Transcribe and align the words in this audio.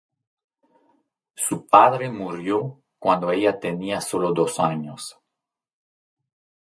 Su 1.35 1.67
padre 1.67 2.09
murió 2.09 2.81
cuando 2.97 3.31
ella 3.31 3.59
tenía 3.59 4.01
solo 4.01 4.33
dos 4.33 4.59
años. 4.59 5.19